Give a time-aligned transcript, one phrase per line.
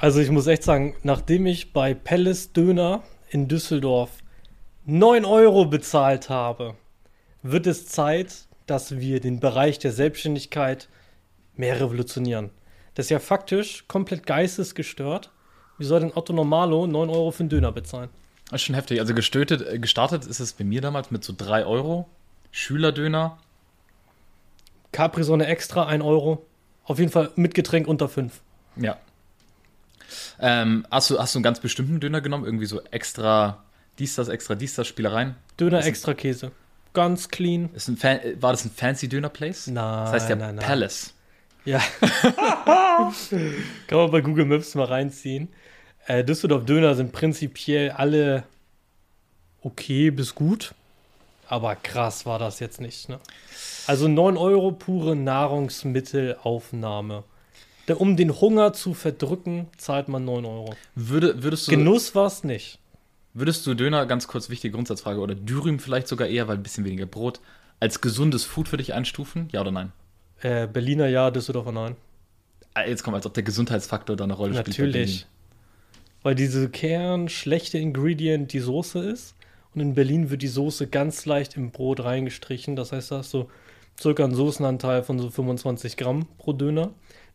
[0.00, 4.10] Also ich muss echt sagen, nachdem ich bei Palace Döner in Düsseldorf
[4.86, 6.74] 9 Euro bezahlt habe,
[7.42, 10.88] wird es Zeit, dass wir den Bereich der Selbstständigkeit
[11.54, 12.48] mehr revolutionieren.
[12.94, 15.30] Das ist ja faktisch komplett geistesgestört.
[15.76, 18.08] Wie soll denn Otto Normalo 9 Euro für einen Döner bezahlen?
[18.50, 19.00] Das ist schon heftig.
[19.00, 22.08] Also gestötet, äh, gestartet ist es bei mir damals mit so 3 Euro.
[22.52, 23.36] Schülerdöner.
[24.92, 26.46] Capri-Sonne extra 1 Euro.
[26.84, 28.40] Auf jeden Fall mit Getränk unter 5.
[28.76, 28.96] Ja.
[30.40, 32.44] Ähm, hast, du, hast du einen ganz bestimmten Döner genommen?
[32.44, 33.64] Irgendwie so extra
[33.98, 35.36] dies, das, extra dies, das, Spielereien?
[35.58, 36.52] Döner Das extra Käse.
[36.92, 37.70] Ganz clean.
[37.74, 39.68] Ist ein Fan, äh, war das ein fancy Döner-Place?
[39.68, 40.64] Nein, Das heißt ja nein, nein.
[40.64, 41.14] Palace.
[41.64, 41.78] Ja.
[43.86, 45.48] Kann man bei Google Maps mal reinziehen.
[46.06, 48.44] Äh, Düsseldorf Döner sind prinzipiell alle
[49.62, 50.74] okay bis gut.
[51.46, 53.08] Aber krass war das jetzt nicht.
[53.08, 53.18] Ne?
[53.86, 57.24] Also 9 Euro pure Nahrungsmittelaufnahme.
[57.98, 60.74] Um den Hunger zu verdrücken, zahlt man 9 Euro.
[60.94, 62.78] Würde, würdest, du, Genuss war es nicht.
[63.34, 66.84] würdest du Döner, ganz kurz wichtige Grundsatzfrage, oder Dürüm vielleicht sogar eher, weil ein bisschen
[66.84, 67.40] weniger Brot,
[67.80, 69.48] als gesundes Food für dich einstufen?
[69.52, 69.92] Ja oder nein?
[70.42, 71.96] Äh, Berliner ja, Düsseldorfer nein.
[72.74, 74.76] Ah, Jetzt kommt, als ob der Gesundheitsfaktor da eine Rolle spielt.
[74.76, 75.26] bei Natürlich.
[76.22, 79.34] Weil diese Kern schlechte Ingredient die Soße ist.
[79.74, 82.76] Und in Berlin wird die Soße ganz leicht im Brot reingestrichen.
[82.76, 83.48] Das heißt, da hast du
[83.98, 86.90] circa einen Soßenanteil von so 25 Gramm pro Döner.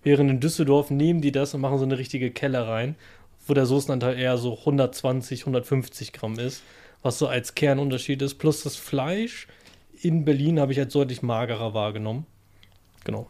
[0.06, 2.96] Während in Düsseldorf nehmen die das und machen so eine richtige Kelle rein,
[3.48, 6.62] wo der Soßenanteil eher so 120, 150 Gramm ist.
[7.02, 8.36] Was so als Kernunterschied ist.
[8.36, 9.48] Plus das Fleisch
[10.02, 12.28] in Berlin habe ich als deutlich magerer wahrgenommen.
[13.04, 13.28] Genau.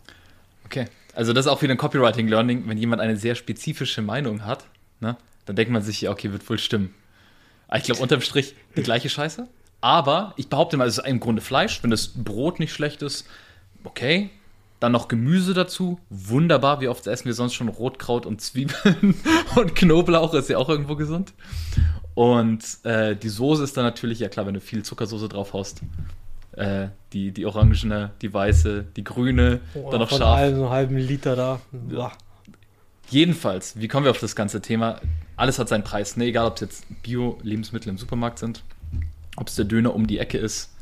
[0.66, 0.88] Okay.
[1.14, 4.66] Also das ist auch wieder ein Copywriting-Learning, wenn jemand eine sehr spezifische Meinung hat,
[5.00, 5.16] ne,
[5.46, 6.94] dann denkt man sich, ja, okay, wird wohl stimmen.
[7.74, 9.48] Ich glaube, unterm Strich die gleiche Scheiße.
[9.80, 11.82] Aber ich behaupte mal, es ist im Grunde Fleisch.
[11.84, 13.26] Wenn das Brot nicht schlecht ist,
[13.86, 14.30] okay.
[14.86, 16.00] Dann noch Gemüse dazu.
[16.12, 16.80] Wunderbar.
[16.80, 19.16] Wie oft essen wir sonst schon Rotkraut und Zwiebeln
[19.56, 20.36] und Knoblauch?
[20.36, 21.34] Ist ja auch irgendwo gesund.
[22.14, 25.82] Und äh, die Soße ist dann natürlich, ja klar, wenn du viel Zuckersoße drauf haust.
[26.52, 30.52] Äh, die, die orangene, die weiße, die grüne, dann noch Von scharf.
[30.52, 31.62] so einen halben Liter da.
[31.72, 32.12] Boah.
[33.10, 35.02] Jedenfalls, wie kommen wir auf das ganze Thema?
[35.36, 36.26] Alles hat seinen Preis, ne?
[36.26, 38.64] egal ob es jetzt Bio-Lebensmittel im Supermarkt sind,
[39.36, 40.76] ob es der Döner um die Ecke ist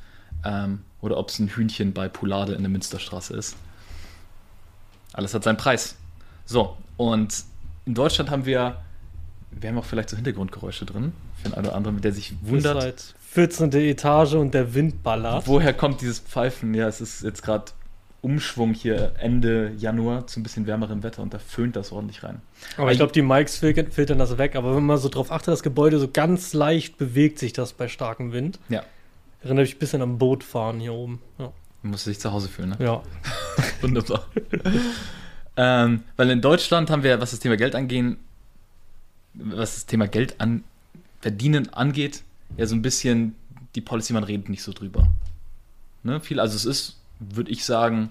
[0.44, 3.56] ähm, oder ob es ein Hühnchen bei Poulade in der Münsterstraße ist.
[5.14, 5.96] Alles hat seinen Preis.
[6.46, 7.44] So, und
[7.86, 8.78] in Deutschland haben wir,
[9.52, 12.82] wir haben auch vielleicht so Hintergrundgeräusche drin, für den einen oder anderen, der sich Wundert.
[12.82, 13.72] halt 14.
[13.74, 15.48] Etage und der Wind ballert.
[15.48, 16.74] woher kommt dieses Pfeifen?
[16.74, 17.66] Ja, es ist jetzt gerade
[18.22, 22.42] Umschwung hier Ende Januar zu ein bisschen wärmerem Wetter und da föhnt das ordentlich rein.
[22.78, 24.56] aber ich glaube, die fil- filtern das weg.
[24.56, 27.88] Aber wenn man so drauf achtet, das Gebäude so ganz leicht bewegt sich das bei
[27.90, 28.60] starkem Wind.
[28.70, 28.84] Ja.
[29.42, 31.22] Erinnert mich ein bisschen am Bootfahren hier oben.
[31.38, 31.52] Ja.
[31.84, 32.78] Man muss sich zu Hause fühlen, ne?
[32.80, 33.04] ja.
[33.82, 34.26] Wunderbar.
[35.58, 38.18] ähm, weil in Deutschland haben wir, was das Thema Geld angehen,
[39.34, 40.64] was das Thema Geld an
[41.20, 42.24] verdienen angeht,
[42.58, 43.36] ja so ein bisschen
[43.76, 45.12] die Policy, man redet nicht so drüber.
[46.04, 46.20] Ne?
[46.20, 48.10] Viel, also es ist, würde ich sagen,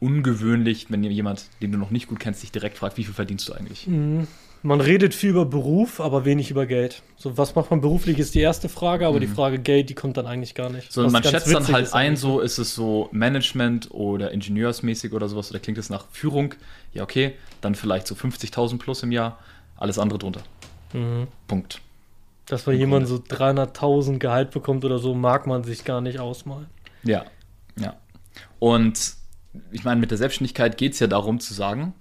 [0.00, 3.48] ungewöhnlich, wenn jemand, den du noch nicht gut kennst, dich direkt fragt, wie viel verdienst
[3.48, 3.86] du eigentlich?
[3.86, 4.26] Mhm.
[4.62, 7.02] Man redet viel über Beruf, aber wenig über Geld.
[7.16, 10.16] So, was macht man beruflich, ist die erste Frage, aber die Frage Geld, die kommt
[10.16, 10.88] dann eigentlich gar nicht.
[10.88, 10.92] Mhm.
[10.92, 15.28] So, Was man schätzt dann halt ein, so ist es so Management oder Ingenieursmäßig oder
[15.28, 16.54] sowas, oder klingt es nach Führung?
[16.92, 19.38] Ja, okay, dann vielleicht so 50.000 plus im Jahr,
[19.76, 20.42] alles andere drunter.
[20.92, 21.28] Mhm.
[21.46, 21.80] Punkt.
[22.46, 26.66] Dass man jemand so 300.000 Gehalt bekommt oder so, mag man sich gar nicht ausmalen.
[27.02, 27.24] Ja,
[27.78, 27.96] ja.
[28.58, 29.14] Und
[29.72, 31.94] ich meine, mit der Selbstständigkeit geht es ja darum zu sagen,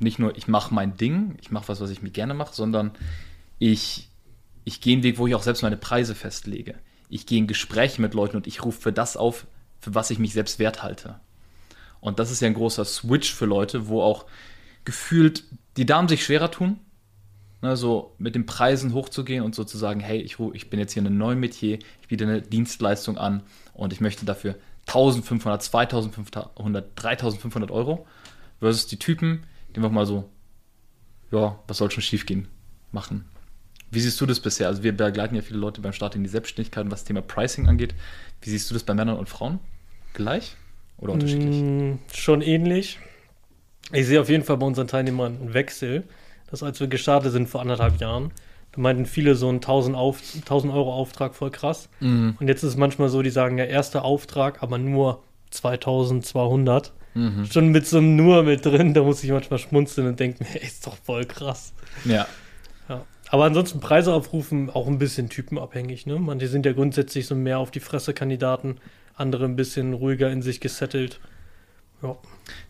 [0.00, 2.92] nicht nur ich mache mein Ding, ich mache was, was ich mir gerne mache, sondern
[3.58, 4.08] ich,
[4.64, 6.74] ich gehe einen Weg, wo ich auch selbst meine Preise festlege.
[7.08, 9.46] Ich gehe in Gespräche mit Leuten und ich rufe für das auf,
[9.80, 11.20] für was ich mich selbst wert halte.
[12.00, 14.26] Und das ist ja ein großer Switch für Leute, wo auch
[14.84, 15.44] gefühlt
[15.76, 16.78] die Damen sich schwerer tun,
[17.62, 21.06] ne, so mit den Preisen hochzugehen und sozusagen, hey, ich, ich bin jetzt hier in
[21.06, 23.42] einem neuen Metier, ich biete eine Dienstleistung an
[23.74, 24.56] und ich möchte dafür
[24.86, 28.06] 1500, 2500, 3500 Euro
[28.58, 29.44] versus die Typen,
[29.76, 30.28] einfach mal so,
[31.30, 32.48] ja, was soll schon schiefgehen,
[32.92, 33.24] machen.
[33.90, 34.68] Wie siehst du das bisher?
[34.68, 37.68] Also wir begleiten ja viele Leute beim Start in die Selbstständigkeit, was das Thema Pricing
[37.68, 37.94] angeht.
[38.40, 39.58] Wie siehst du das bei Männern und Frauen?
[40.14, 40.56] Gleich
[40.98, 41.60] oder unterschiedlich?
[41.60, 42.98] Mm, schon ähnlich.
[43.92, 46.04] Ich sehe auf jeden Fall bei unseren Teilnehmern einen Wechsel.
[46.50, 48.32] Das, als wir gestartet sind vor anderthalb Jahren,
[48.72, 51.88] da meinten viele so einen 1000, auf, 1000 Euro Auftrag voll krass.
[51.98, 52.36] Mhm.
[52.38, 56.92] Und jetzt ist es manchmal so, die sagen ja, erster Auftrag, aber nur 2200.
[57.14, 57.46] Mhm.
[57.46, 60.64] Schon mit so einem Nur mit drin, da muss ich manchmal schmunzeln und denken, ey,
[60.64, 61.72] ist doch voll krass.
[62.04, 62.26] Ja.
[62.88, 63.04] Ja.
[63.30, 66.06] Aber ansonsten Preise aufrufen auch ein bisschen typenabhängig.
[66.06, 66.18] Ne?
[66.18, 68.76] Manche sind ja grundsätzlich so mehr auf die Fresse Kandidaten,
[69.14, 71.20] andere ein bisschen ruhiger in sich gesettelt.
[72.02, 72.16] Ja.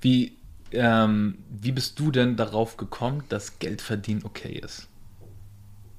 [0.01, 0.37] Wie,
[0.73, 4.89] ähm, wie bist du denn darauf gekommen, dass Geld verdienen okay ist?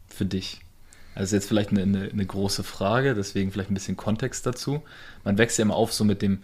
[0.07, 0.61] Für dich.
[1.13, 4.81] Also jetzt vielleicht eine, eine, eine, große Frage, deswegen vielleicht ein bisschen Kontext dazu.
[5.23, 6.43] Man wächst ja immer auf so mit dem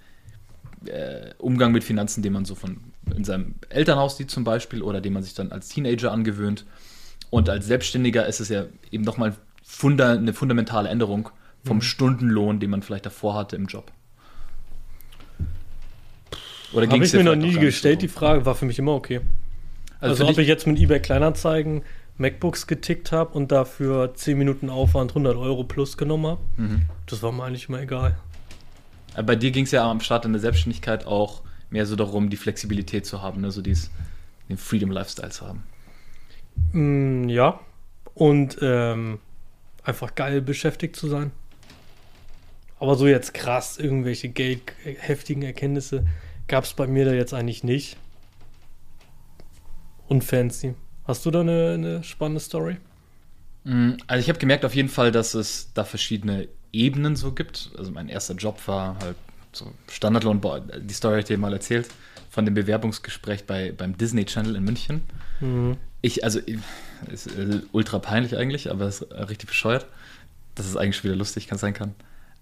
[0.86, 2.78] äh, Umgang mit Finanzen, den man so von
[3.16, 6.66] in seinem Elternhaus sieht zum Beispiel oder den man sich dann als Teenager angewöhnt.
[7.30, 11.30] Und als Selbstständiger ist es ja eben nochmal funda eine fundamentale Änderung
[11.66, 11.82] vom mhm.
[11.82, 13.92] Stundenlohn, den man vielleicht davor hatte im Job.
[16.74, 18.08] Oder Habe ich mir noch nie gestellt, so?
[18.08, 19.22] die Frage, war für mich immer okay.
[20.00, 21.84] Also, also ob ich jetzt mit eBay Kleinanzeigen
[22.18, 26.82] MacBooks getickt habe und dafür 10 Minuten Aufwand 100 Euro plus genommen habe, mhm.
[27.06, 28.18] das war mir eigentlich immer egal.
[29.18, 31.42] Aber bei dir ging es ja am Start in der Selbstständigkeit auch
[31.72, 33.50] mehr so darum, die Flexibilität zu haben, ne?
[33.50, 33.90] so dieses,
[34.48, 35.64] den Freedom Lifestyle zu haben.
[36.72, 37.60] Mm, ja.
[38.14, 39.18] Und ähm,
[39.84, 41.31] einfach geil beschäftigt zu sein.
[42.80, 46.06] Aber so jetzt krass, irgendwelche geldheftigen Erkenntnisse
[46.48, 47.98] gab es bei mir da jetzt eigentlich nicht.
[50.08, 50.75] Und fancy.
[51.06, 52.78] Hast du da eine, eine spannende Story?
[53.64, 57.72] Mm, also ich habe gemerkt auf jeden Fall, dass es da verschiedene Ebenen so gibt.
[57.78, 59.16] Also mein erster Job war halt
[59.52, 60.42] so Standardlohn,
[60.81, 61.88] die Story habe ich dir mal erzählt,
[62.30, 65.02] von dem Bewerbungsgespräch bei, beim Disney Channel in München.
[65.40, 65.78] Mhm.
[66.02, 66.40] Ich, also,
[67.12, 67.30] ist
[67.72, 69.88] ultra peinlich eigentlich, aber es ist richtig bescheuert.
[70.56, 71.94] Dass es eigentlich schon wieder lustig kann sein kann.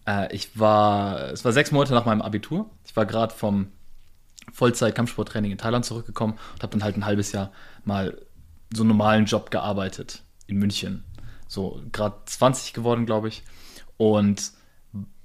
[0.06, 2.69] Äh, ich war, es war sechs Monate nach meinem Abitur.
[2.86, 3.68] Ich war gerade vom
[4.54, 7.51] Vollzeit-Kampfsporttraining in Thailand zurückgekommen und habe dann halt ein halbes Jahr
[7.83, 8.18] mal
[8.74, 11.04] so einen normalen Job gearbeitet in München.
[11.48, 13.44] So gerade 20 geworden, glaube ich.
[13.97, 14.51] Und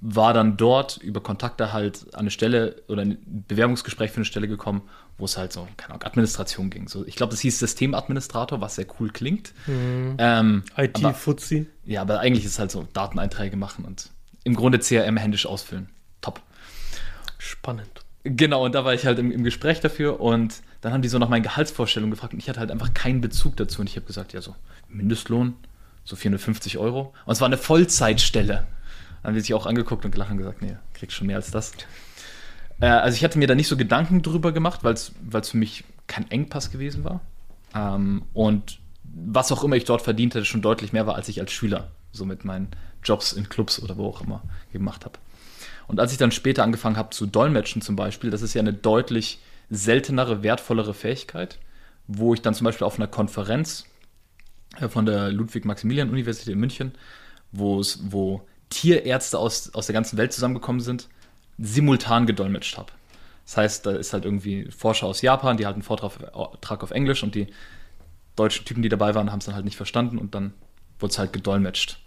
[0.01, 4.47] war dann dort über Kontakte halt an eine Stelle oder ein Bewerbungsgespräch für eine Stelle
[4.47, 4.81] gekommen,
[5.17, 6.87] wo es halt so, keine Ahnung, Administration ging.
[6.87, 9.53] So, ich glaube, das hieß Systemadministrator, was sehr cool klingt.
[9.67, 10.15] Mhm.
[10.17, 11.67] Ähm, IT-Fuzzi.
[11.85, 14.09] Ja, aber eigentlich ist es halt so Dateneinträge machen und
[14.43, 15.89] im Grunde CRM händisch ausfüllen.
[16.21, 16.41] Top.
[17.37, 18.03] Spannend.
[18.23, 21.17] Genau, und da war ich halt im, im, Gespräch dafür und dann haben die so
[21.17, 24.05] nach meinen Gehaltsvorstellungen gefragt und ich hatte halt einfach keinen Bezug dazu und ich habe
[24.05, 24.55] gesagt, ja, so
[24.89, 25.55] Mindestlohn,
[26.03, 27.13] so 450 Euro.
[27.25, 28.65] Und es war eine Vollzeitstelle.
[29.21, 31.51] Dann haben die sich auch angeguckt und gelacht und gesagt, nee, kriegst schon mehr als
[31.51, 31.71] das.
[32.79, 35.11] Äh, also ich hatte mir da nicht so Gedanken drüber gemacht, weil es
[35.49, 37.21] für mich kein Engpass gewesen war.
[37.73, 41.39] Ähm, und was auch immer ich dort verdient hätte, schon deutlich mehr war, als ich
[41.39, 42.69] als Schüler so mit meinen
[43.03, 45.19] Jobs in Clubs oder wo auch immer gemacht habe.
[45.87, 48.73] Und als ich dann später angefangen habe zu dolmetschen zum Beispiel, das ist ja eine
[48.73, 49.39] deutlich
[49.69, 51.59] seltenere, wertvollere Fähigkeit,
[52.07, 53.85] wo ich dann zum Beispiel auf einer Konferenz
[54.89, 56.93] von der Ludwig-Maximilian-Universität in München,
[57.51, 61.09] wo es, wo Tierärzte aus, aus der ganzen Welt zusammengekommen sind,
[61.57, 62.91] simultan gedolmetscht habe.
[63.45, 67.23] Das heißt, da ist halt irgendwie Forscher aus Japan, die halten einen Vortrag auf Englisch
[67.23, 67.47] und die
[68.35, 70.53] deutschen Typen, die dabei waren, haben es dann halt nicht verstanden und dann
[70.99, 71.99] wurde es halt gedolmetscht.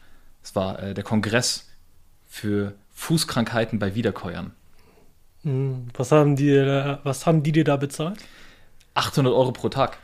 [0.43, 1.69] Es war äh, der Kongress
[2.27, 4.53] für Fußkrankheiten bei Wiederkäuern.
[5.43, 6.55] Hm, was haben die,
[7.03, 8.19] was haben die dir da bezahlt?
[8.95, 9.99] 800 Euro pro Tag.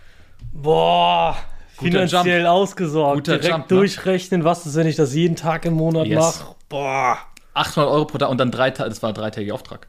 [0.53, 1.37] Boah,
[1.83, 2.51] finanziell Jump.
[2.51, 3.17] ausgesorgt.
[3.17, 3.77] Guter Direkt Jump, ne?
[3.77, 6.19] durchrechnen, was ist, wenn ich das jeden Tag im Monat yes.
[6.19, 6.55] mache.
[6.69, 7.19] Boah.
[7.55, 9.89] 800 Euro pro Tag und dann drei Tage, das war ein dreitägiger Auftrag.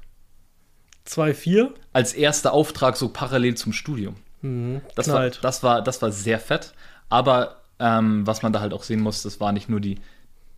[1.08, 1.70] 2,4?
[1.94, 4.16] Als erster Auftrag so parallel zum Studium.
[4.42, 6.74] Mhm, das, war, das, war, das war sehr fett.
[7.10, 10.00] Aber ähm, was man da halt auch sehen muss, das war nicht nur die,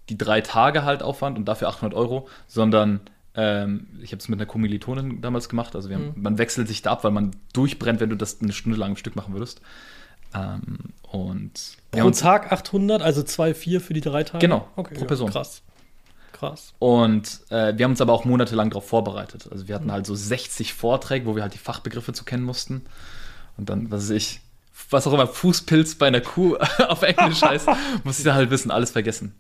[0.10, 3.02] die drei Tage halt Aufwand und dafür 800 Euro, sondern
[3.36, 5.76] ähm, ich habe es mit einer Kommilitonin damals gemacht.
[5.76, 6.22] Also haben, mhm.
[6.22, 8.98] man wechselt sich da ab, weil man durchbrennt, wenn du das eine Stunde lang im
[8.98, 9.62] Stück machen würdest.
[10.34, 14.40] Ähm, und pro Tag 800, also 2,4 für die drei Tage?
[14.40, 15.30] Genau, okay, pro Person.
[15.30, 15.62] krass.
[16.32, 16.74] Krass.
[16.80, 19.48] Und äh, wir haben uns aber auch monatelang darauf vorbereitet.
[19.52, 22.86] Also wir hatten halt so 60 Vorträge, wo wir halt die Fachbegriffe zu kennen mussten.
[23.56, 24.42] Und dann, was weiß ich,
[24.90, 27.68] was auch immer Fußpilz bei einer Kuh auf Englisch heißt,
[28.04, 29.36] muss ich dann halt wissen, alles vergessen.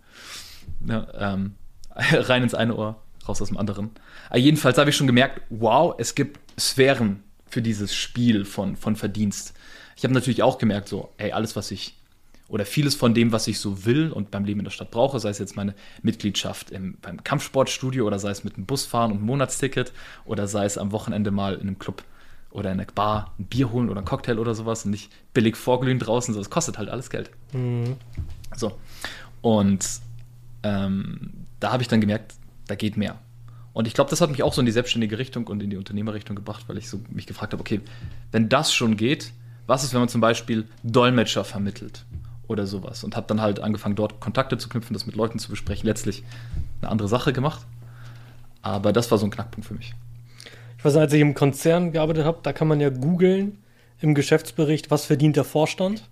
[0.87, 1.55] Ja, ähm,
[1.95, 3.91] rein ins eine Ohr, raus aus dem anderen.
[4.29, 7.23] Aber jedenfalls habe ich schon gemerkt, wow, es gibt Sphären
[7.53, 9.53] für dieses Spiel von, von Verdienst.
[9.95, 11.95] Ich habe natürlich auch gemerkt, so, ey, alles, was ich
[12.49, 15.19] oder vieles von dem, was ich so will und beim Leben in der Stadt brauche,
[15.19, 19.17] sei es jetzt meine Mitgliedschaft im, beim Kampfsportstudio oder sei es mit einem Busfahren und
[19.17, 19.93] einem Monatsticket
[20.25, 22.03] oder sei es am Wochenende mal in einem Club
[22.51, 25.55] oder in einer Bar ein Bier holen oder ein Cocktail oder sowas und nicht billig
[25.55, 27.31] vorglühen draußen, so, das kostet halt alles Geld.
[27.53, 27.95] Mhm.
[28.55, 28.77] So.
[29.41, 29.87] Und
[30.63, 32.33] ähm, da habe ich dann gemerkt,
[32.67, 33.19] da geht mehr.
[33.73, 35.77] Und ich glaube, das hat mich auch so in die selbstständige Richtung und in die
[35.77, 37.81] Unternehmerrichtung gebracht, weil ich so mich gefragt habe, okay,
[38.31, 39.33] wenn das schon geht,
[39.65, 42.05] was ist, wenn man zum Beispiel Dolmetscher vermittelt
[42.47, 43.03] oder sowas?
[43.03, 45.87] Und habe dann halt angefangen, dort Kontakte zu knüpfen, das mit Leuten zu besprechen.
[45.87, 46.23] Letztlich
[46.81, 47.65] eine andere Sache gemacht.
[48.61, 49.93] Aber das war so ein Knackpunkt für mich.
[50.77, 53.57] Ich weiß, als ich im Konzern gearbeitet habe, da kann man ja googeln
[54.01, 56.03] im Geschäftsbericht, was verdient der Vorstand.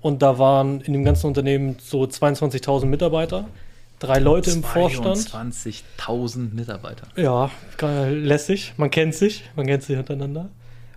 [0.00, 3.48] Und da waren in dem ganzen Unternehmen so 22.000 Mitarbeiter,
[3.98, 5.16] drei Leute im Vorstand.
[5.18, 7.06] 22.000 Mitarbeiter.
[7.16, 7.50] Ja,
[7.80, 8.74] lässig.
[8.76, 10.50] Man kennt sich, man kennt sich untereinander.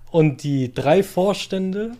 [0.09, 1.91] Und die drei Vorstände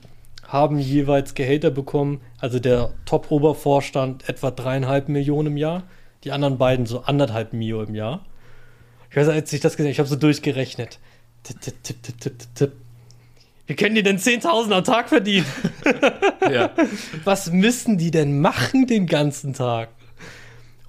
[0.48, 2.22] haben jeweils Gehälter bekommen.
[2.40, 5.84] Also der Top-Obervorstand etwa dreieinhalb Millionen im Jahr.
[6.24, 8.26] Die anderen beiden so anderthalb Mio im Jahr.
[9.10, 11.00] Ich weiß, als ich das gesehen habe, ich habe so durchgerechnet.
[11.44, 12.72] Tipp, tipp, tipp, tipp, tipp, tipp.
[13.66, 15.46] Wie können die denn 10.000 am Tag verdienen?
[16.52, 16.72] Ja.
[17.24, 19.90] Was müssen die denn machen den ganzen Tag?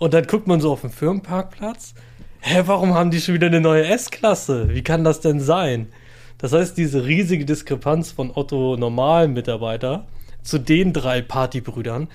[0.03, 1.95] Und dann guckt man so auf den Firmenparkplatz.
[2.41, 4.75] Hä, warum haben die schon wieder eine neue S-Klasse?
[4.75, 5.93] Wie kann das denn sein?
[6.39, 10.09] Das heißt, diese riesige Diskrepanz von Otto Normal-Mitarbeiter
[10.43, 12.09] zu den drei Partybrüdern,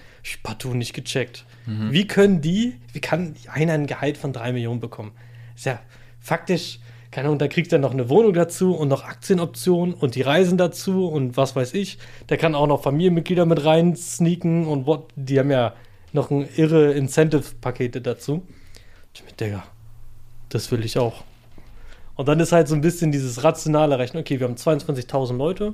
[0.44, 1.46] partout nicht gecheckt.
[1.66, 5.14] Wie können die, wie kann einer ein Gehalt von drei Millionen bekommen?
[5.56, 5.80] Ist ja
[6.20, 6.80] faktisch,
[7.10, 10.58] keine Ahnung, da kriegt er noch eine Wohnung dazu und noch Aktienoptionen und die Reisen
[10.58, 12.00] dazu und was weiß ich.
[12.28, 15.74] Der kann auch noch Familienmitglieder mit rein sneaken und what, die haben ja
[16.14, 18.46] noch ein irre Incentive-Pakete dazu.
[19.14, 19.64] Ich mit, Digga,
[20.50, 21.24] das will ich auch.
[22.16, 24.22] Und dann ist halt so ein bisschen dieses rationale Rechnen.
[24.22, 25.74] Okay, wir haben 22.000 Leute.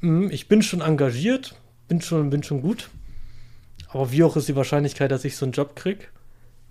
[0.00, 1.56] Hm, Ich bin schon engagiert,
[1.88, 2.90] bin schon, bin schon gut.
[3.88, 6.10] Aber wie hoch ist die Wahrscheinlichkeit, dass ich so einen Job krieg?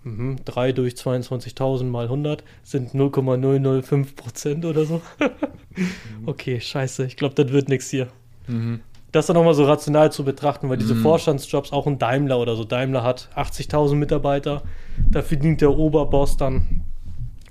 [0.03, 5.01] Mhm, 3 durch 22.000 mal 100 sind 0,005 Prozent oder so.
[6.25, 8.07] okay, scheiße, ich glaube, das wird nichts hier.
[8.47, 8.81] Mhm.
[9.11, 11.01] Das dann nochmal so rational zu betrachten, weil diese Mhm.
[11.01, 14.63] Vorstandsjobs, auch ein Daimler oder so, Daimler hat 80.000 Mitarbeiter,
[15.09, 16.81] da verdient der Oberboss dann,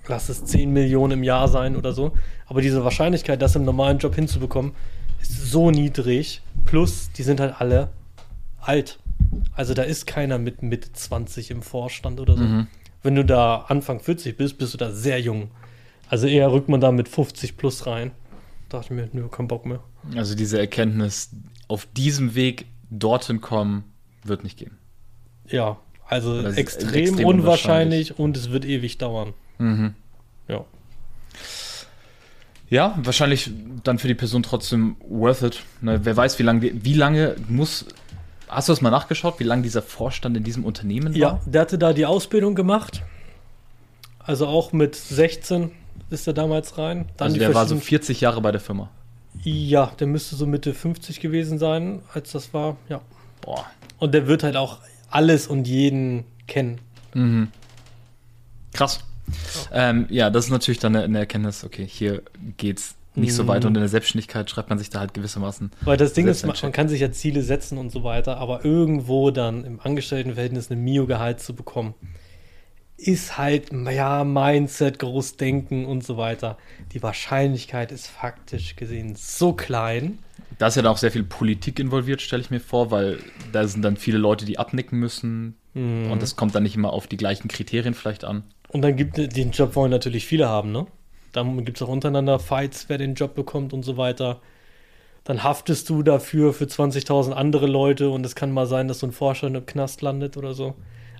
[0.07, 2.13] lass es 10 Millionen im Jahr sein oder so.
[2.47, 4.73] Aber diese Wahrscheinlichkeit, das im normalen Job hinzubekommen,
[5.21, 6.43] ist so niedrig.
[6.67, 7.89] Plus, die sind halt alle
[8.61, 8.99] alt.
[9.55, 12.45] Also da ist keiner mit Mitte 20 im Vorstand oder so.
[12.45, 12.67] Mhm.
[13.03, 15.49] Wenn du da Anfang 40 bist, bist du da sehr jung.
[16.09, 18.11] Also eher rückt man da mit 50 plus rein.
[18.68, 19.80] Dachte ich mir, nö, kein Bock mehr.
[20.16, 21.30] Also diese Erkenntnis,
[21.68, 23.85] auf diesem Weg dorthin kommen,
[24.25, 24.76] wird nicht gehen.
[25.49, 29.35] Ja, also extrem, extrem unwahrscheinlich und es wird ewig dauern.
[29.58, 29.94] Mhm.
[30.49, 30.64] Ja.
[32.68, 33.50] Ja, wahrscheinlich
[33.85, 35.62] dann für die Person trotzdem worth it.
[35.80, 37.87] Ne, wer weiß, wie lange, wie lange muss.
[38.49, 41.18] Hast du das mal nachgeschaut, wie lange dieser Vorstand in diesem Unternehmen war?
[41.18, 43.02] Ja, der hatte da die Ausbildung gemacht.
[44.18, 45.70] Also auch mit 16
[46.11, 47.07] ist er damals rein.
[47.17, 48.91] Dann also der war so verschiedenen- 40 Jahre bei der Firma.
[49.43, 52.76] Ja, der müsste so Mitte 50 gewesen sein, als das war.
[52.88, 53.00] Ja.
[53.43, 53.67] Boah.
[53.99, 54.79] Und der wird halt auch
[55.11, 56.79] alles und jeden kennen.
[57.15, 57.49] Mhm.
[58.73, 59.00] Krass.
[59.73, 62.23] Ähm, ja, das ist natürlich dann eine, eine Erkenntnis, okay, hier
[62.57, 63.49] geht's nicht so Mhm.
[63.49, 65.71] weit und in der Selbstständigkeit schreibt man sich da halt gewissermaßen.
[65.81, 69.31] Weil das Ding ist, man, kann sich ja Ziele setzen und so weiter, aber irgendwo
[69.31, 71.95] dann im Angestelltenverhältnis ein Mio-Gehalt zu bekommen,
[72.97, 76.57] ist halt, ja, Mindset, Großdenken und so weiter.
[76.93, 80.19] Die Wahrscheinlichkeit ist faktisch gesehen so klein.
[80.59, 83.19] Da ist ja dann auch sehr viel Politik involviert, stelle ich mir vor, weil
[83.53, 86.11] da sind dann viele Leute, die abnicken müssen Mhm.
[86.11, 88.45] und das kommt dann nicht immer auf die gleichen Kriterien vielleicht an.
[88.69, 90.87] Und dann gibt den Job wollen natürlich viele haben, ne?
[91.33, 94.41] Dann gibt es auch untereinander Fights, wer den Job bekommt und so weiter.
[95.25, 99.07] Dann haftest du dafür für 20.000 andere Leute und es kann mal sein, dass so
[99.07, 100.75] ein Vorstand im Knast landet oder so.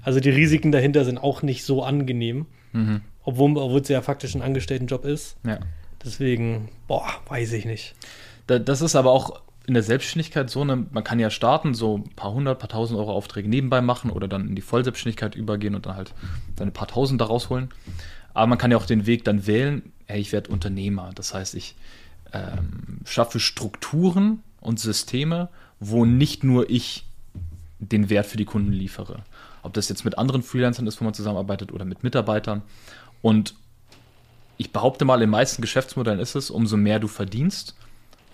[0.06, 3.00] Also die Risiken dahinter sind auch nicht so angenehm, Mhm.
[3.25, 5.36] obwohl, obwohl es ja faktisch ein Angestelltenjob ist.
[5.44, 5.58] Ja.
[6.04, 7.94] Deswegen, boah, weiß ich nicht.
[8.46, 11.98] Da, das ist aber auch in der Selbstständigkeit so, ne, man kann ja starten, so
[11.98, 15.75] ein paar hundert, paar tausend Euro Aufträge nebenbei machen oder dann in die Vollselbstständigkeit übergehen
[15.75, 16.14] und dann halt
[16.56, 17.70] seine paar tausend da rausholen.
[18.32, 21.10] Aber man kann ja auch den Weg dann wählen, hey, ich werde Unternehmer.
[21.16, 21.75] Das heißt, ich
[22.32, 25.48] ähm, schaffe Strukturen und Systeme,
[25.80, 27.04] wo nicht nur ich
[27.80, 29.25] den Wert für die Kunden liefere.
[29.66, 32.62] Ob das jetzt mit anderen Freelancern ist, wo man zusammenarbeitet oder mit Mitarbeitern.
[33.20, 33.54] Und
[34.58, 37.75] ich behaupte mal, in den meisten Geschäftsmodellen ist es, umso mehr du verdienst,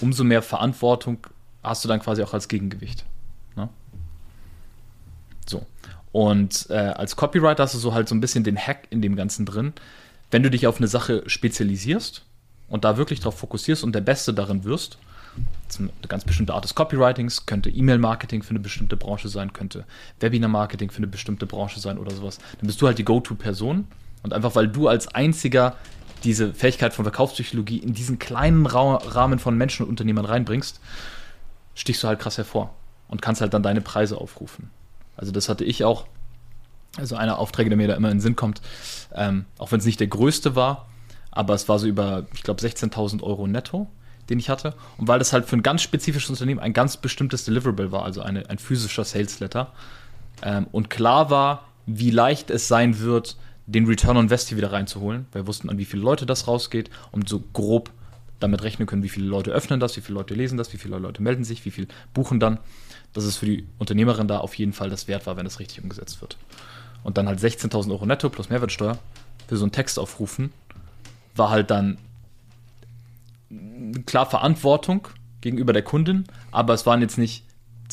[0.02, 1.26] umso mehr Verantwortung
[1.62, 3.06] hast du dann quasi auch als Gegengewicht.
[3.56, 3.70] Ne?
[5.48, 5.64] So.
[6.12, 9.16] Und äh, als Copywriter hast du so halt so ein bisschen den Hack in dem
[9.16, 9.72] Ganzen drin.
[10.30, 12.26] Wenn du dich auf eine Sache spezialisierst
[12.68, 14.98] und da wirklich darauf fokussierst und der Beste darin wirst,
[15.78, 19.84] eine ganz bestimmte Art des Copywritings, könnte E-Mail-Marketing für eine bestimmte Branche sein, könnte
[20.20, 23.86] Webinar-Marketing für eine bestimmte Branche sein oder sowas, dann bist du halt die Go-To-Person.
[24.22, 25.76] Und einfach weil du als einziger
[26.24, 30.80] diese Fähigkeit von Verkaufspsychologie in diesen kleinen Ra Rahmen von Menschen und Unternehmern reinbringst,
[31.74, 32.74] stichst du halt krass hervor
[33.08, 34.70] und kannst halt dann deine Preise aufrufen.
[35.16, 36.06] Also das hatte ich auch.
[36.98, 38.60] Also einer Aufträge, der mir da immer in den Sinn kommt,
[39.14, 40.88] ähm, auch wenn es nicht der größte war,
[41.30, 43.88] aber es war so über, ich glaube, 16.000 Euro netto,
[44.32, 44.74] den ich hatte.
[44.96, 48.22] Und weil das halt für ein ganz spezifisches Unternehmen ein ganz bestimmtes Deliverable war, also
[48.22, 49.72] eine, ein physischer Sales Letter,
[50.42, 53.36] ähm, und klar war, wie leicht es sein wird,
[53.66, 55.26] den Return on Invest hier wieder reinzuholen.
[55.32, 57.90] Wir wussten, an wie viele Leute das rausgeht und so grob
[58.40, 60.98] damit rechnen können, wie viele Leute öffnen das, wie viele Leute lesen das, wie viele
[60.98, 62.58] Leute melden sich, wie viel buchen dann.
[63.12, 65.82] Dass es für die Unternehmerin da auf jeden Fall das wert war, wenn es richtig
[65.82, 66.38] umgesetzt wird.
[67.04, 68.98] Und dann halt 16.000 Euro netto plus Mehrwertsteuer
[69.46, 70.52] für so einen Text aufrufen,
[71.36, 71.98] war halt dann
[74.06, 75.08] klar Verantwortung
[75.40, 77.44] gegenüber der Kundin, aber es waren jetzt nicht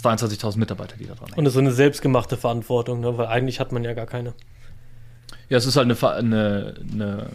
[0.01, 3.17] 22.000 Mitarbeiter, die da dran Und es ist so eine selbstgemachte Verantwortung, ne?
[3.17, 4.33] weil eigentlich hat man ja gar keine.
[5.49, 7.29] Ja, es ist halt eine, eine, eine,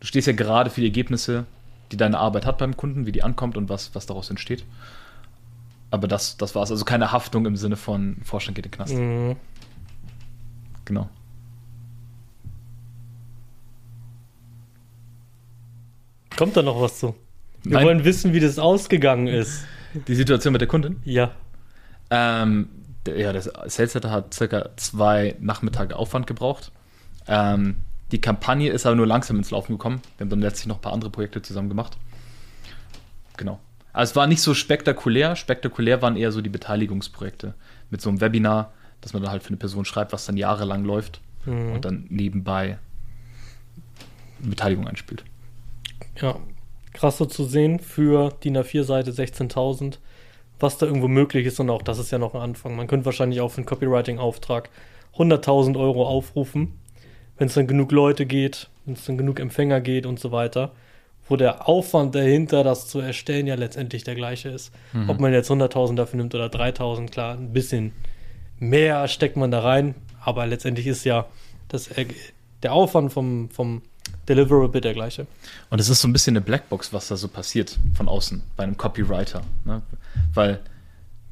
[0.00, 1.44] Du stehst ja gerade für die Ergebnisse,
[1.90, 4.64] die deine Arbeit hat beim Kunden, wie die ankommt und was, was daraus entsteht.
[5.90, 6.70] Aber das, das war es.
[6.70, 8.94] Also keine Haftung im Sinne von Vorstand geht in den Knast.
[8.94, 9.36] Mhm.
[10.84, 11.08] Genau.
[16.36, 17.14] Kommt da noch was zu?
[17.64, 17.86] Wir Nein.
[17.86, 19.64] wollen wissen, wie das ausgegangen ist.
[20.06, 21.00] Die Situation mit der Kundin?
[21.04, 21.32] Ja.
[22.10, 22.68] Ähm,
[23.06, 26.72] der, ja, der Sales Center hat circa zwei Nachmittage Aufwand gebraucht.
[27.26, 27.76] Ähm,
[28.12, 30.00] die Kampagne ist aber nur langsam ins Laufen gekommen.
[30.16, 31.98] Wir haben dann letztlich noch ein paar andere Projekte zusammen gemacht.
[33.36, 33.60] Genau.
[33.92, 35.36] Also es war nicht so spektakulär.
[35.36, 37.54] Spektakulär waren eher so die Beteiligungsprojekte.
[37.90, 40.84] Mit so einem Webinar, dass man dann halt für eine Person schreibt, was dann jahrelang
[40.84, 41.72] läuft mhm.
[41.72, 42.78] und dann nebenbei
[44.40, 45.24] Beteiligung einspielt.
[46.20, 46.36] Ja,
[46.98, 49.98] krass so zu sehen für DIN A4-Seite 16.000,
[50.58, 52.76] was da irgendwo möglich ist und auch das ist ja noch ein Anfang.
[52.76, 54.70] Man könnte wahrscheinlich auch für einen Copywriting-Auftrag
[55.16, 56.78] 100.000 Euro aufrufen,
[57.36, 60.72] wenn es dann genug Leute geht, wenn es dann genug Empfänger geht und so weiter
[61.28, 64.72] wo der Aufwand dahinter, das zu erstellen, ja letztendlich der gleiche ist.
[64.92, 65.10] Mhm.
[65.10, 67.92] Ob man jetzt 100.000 dafür nimmt oder 3.000, klar, ein bisschen
[68.58, 71.26] mehr steckt man da rein, aber letztendlich ist ja
[71.68, 71.90] das,
[72.62, 73.82] der Aufwand vom, vom
[74.28, 75.26] Deliverable der gleiche.
[75.70, 78.64] Und es ist so ein bisschen eine Blackbox, was da so passiert von außen bei
[78.64, 79.42] einem Copywriter.
[79.64, 79.82] Ne?
[80.34, 80.60] Weil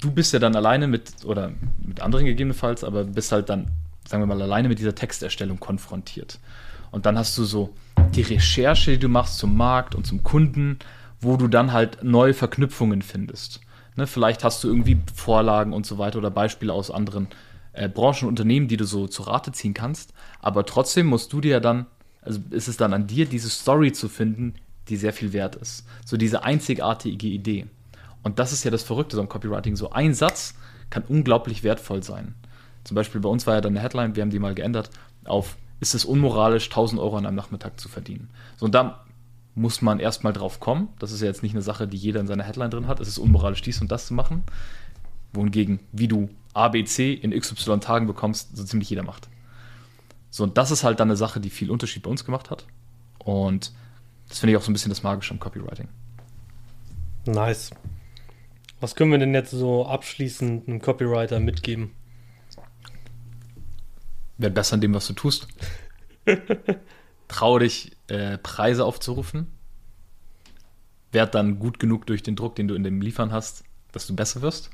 [0.01, 3.69] du bist ja dann alleine mit, oder mit anderen gegebenenfalls, aber bist halt dann,
[4.07, 6.39] sagen wir mal, alleine mit dieser Texterstellung konfrontiert.
[6.91, 7.75] Und dann hast du so
[8.15, 10.79] die Recherche, die du machst zum Markt und zum Kunden,
[11.21, 13.61] wo du dann halt neue Verknüpfungen findest.
[13.97, 17.29] Ne, vielleicht hast du irgendwie Vorlagen und so weiter oder Beispiele aus anderen
[17.73, 20.13] äh, Branchen Unternehmen, die du so zu Rate ziehen kannst.
[20.41, 21.87] Aber trotzdem musst du dir ja dann,
[22.27, 24.55] also ist es dann an dir, diese Story zu finden,
[24.89, 25.87] die sehr viel wert ist.
[26.05, 27.67] So diese einzigartige Idee.
[28.23, 29.77] Und das ist ja das Verrückte so am Copywriting.
[29.77, 30.55] So ein Satz
[30.91, 32.35] kann unglaublich wertvoll sein.
[32.85, 34.91] Zum Beispiel bei uns war ja dann eine Headline, wir haben die mal geändert,
[35.25, 38.31] auf ist es unmoralisch, 1000 Euro an einem Nachmittag zu verdienen.
[38.57, 39.05] So, und da
[39.55, 40.89] muss man erstmal drauf kommen.
[40.99, 43.01] Das ist ja jetzt nicht eine Sache, die jeder in seiner Headline drin hat.
[43.01, 44.43] Es ist unmoralisch, dies und das zu machen.
[45.33, 49.29] Wohingegen, wie du ABC in XY Tagen bekommst, so ziemlich jeder macht.
[50.37, 52.67] So, und das ist halt dann eine Sache, die viel Unterschied bei uns gemacht hat.
[53.17, 53.73] Und
[54.29, 55.89] das finde ich auch so ein bisschen das Magische am Copywriting.
[57.25, 57.71] Nice.
[58.79, 61.93] Was können wir denn jetzt so abschließend einem Copywriter mitgeben?
[64.37, 65.49] Werd besser in dem, was du tust.
[67.29, 69.47] Trau dich, äh, Preise aufzurufen.
[71.13, 74.15] Werd dann gut genug durch den Druck, den du in dem Liefern hast, dass du
[74.15, 74.69] besser wirst.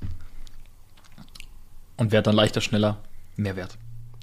[1.96, 3.00] Und werd dann leichter, schneller,
[3.36, 3.78] mehr wert.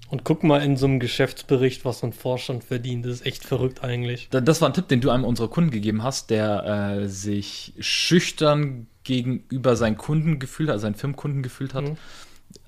[0.10, 3.06] Und guck mal in so einem Geschäftsbericht, was so ein Vorstand verdient.
[3.06, 4.28] Das ist echt verrückt eigentlich.
[4.30, 8.88] Das war ein Tipp, den du einem unserer Kunden gegeben hast, der äh, sich schüchtern
[9.04, 11.84] gegenüber seinen Kunden gefühlt hat, also seinen Firmenkunden gefühlt hat.
[11.84, 11.98] Mhm.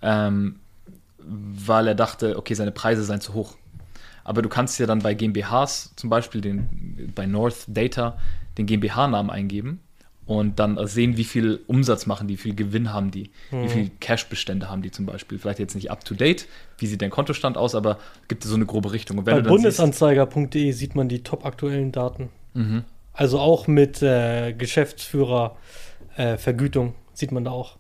[0.04, 0.60] Ähm,
[1.18, 3.56] weil er dachte, okay, seine Preise seien zu hoch.
[4.24, 8.20] Aber du kannst ja dann bei GmbHs zum Beispiel den, bei North Data
[8.58, 9.80] den GmbH-Namen eingeben
[10.26, 13.64] und dann sehen, wie viel Umsatz machen die, wie viel Gewinn haben die, mhm.
[13.64, 15.40] wie viel Cash-Bestände haben die zum Beispiel.
[15.40, 18.56] Vielleicht jetzt nicht up to date, wie sieht dein Kontostand aus, aber gibt es so
[18.56, 19.24] eine grobe Richtung.
[19.24, 22.30] Bei bundesanzeiger.de sieht man die top aktuellen Daten.
[22.54, 22.84] Mhm.
[23.14, 27.78] Also auch mit äh, Geschäftsführervergütung äh, sieht man da auch.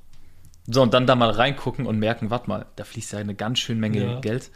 [0.67, 3.60] So, und dann da mal reingucken und merken, warte mal, da fließt ja eine ganz
[3.60, 4.19] schön Menge ja.
[4.19, 4.51] Geld.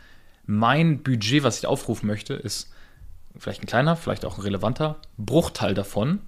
[0.45, 2.73] Mein Budget, was ich aufrufen möchte, ist
[3.37, 6.19] vielleicht ein kleiner, vielleicht auch ein relevanter Bruchteil davon,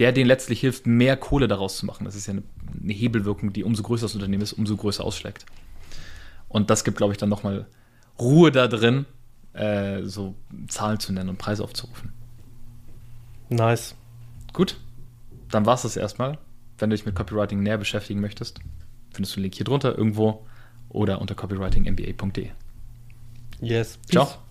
[0.00, 2.04] der denen letztlich hilft, mehr Kohle daraus zu machen.
[2.04, 2.42] Das ist ja eine,
[2.82, 5.46] eine Hebelwirkung, die umso größer das Unternehmen ist, umso größer ausschlägt.
[6.48, 7.66] Und das gibt, glaube ich, dann nochmal
[8.18, 9.06] Ruhe da drin,
[9.52, 10.34] äh, so
[10.68, 12.12] Zahlen zu nennen und Preise aufzurufen.
[13.48, 13.94] Nice.
[14.52, 14.76] Gut,
[15.50, 16.38] dann war es das erstmal
[16.80, 18.60] wenn du dich mit Copywriting näher beschäftigen möchtest,
[19.12, 20.46] findest du einen Link hier drunter irgendwo
[20.88, 22.50] oder unter copywritingmba.de.
[23.60, 23.98] Yes.
[23.98, 24.10] Peace.
[24.10, 24.42] Ciao.